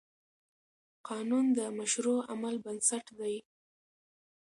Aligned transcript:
قانون 1.09 1.45
د 1.57 1.59
مشروع 1.79 2.19
عمل 2.31 2.55
بنسټ 2.65 3.05
دی. 3.19 3.35